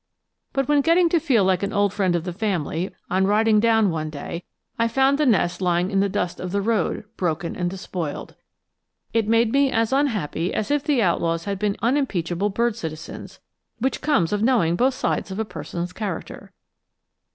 But 0.51 0.67
when 0.67 0.81
getting 0.81 1.09
to 1.09 1.19
feel 1.19 1.43
like 1.43 1.61
an 1.61 1.73
old 1.73 1.93
friend 1.93 2.15
of 2.15 2.23
the 2.23 2.33
family, 2.33 2.89
on 3.11 3.27
riding 3.27 3.59
down 3.59 3.91
one 3.91 4.09
day 4.09 4.45
I 4.79 4.87
found 4.87 5.19
the 5.19 5.27
nest 5.27 5.61
lying 5.61 5.91
in 5.91 5.99
the 5.99 6.09
dust 6.09 6.39
of 6.39 6.51
the 6.51 6.59
road 6.59 7.03
broken 7.17 7.55
and 7.55 7.69
despoiled. 7.69 8.33
It 9.13 9.27
made 9.27 9.51
me 9.51 9.71
as 9.71 9.93
unhappy 9.93 10.55
as 10.55 10.71
if 10.71 10.83
the 10.83 11.03
outlaws 11.03 11.43
had 11.45 11.59
been 11.59 11.77
unimpeachable 11.83 12.49
bird 12.49 12.75
citizens 12.75 13.39
which 13.77 14.01
comes 14.01 14.33
of 14.33 14.41
knowing 14.41 14.75
both 14.75 14.95
sides 14.95 15.29
of 15.29 15.37
a 15.37 15.45
person's 15.45 15.93
character! 15.93 16.51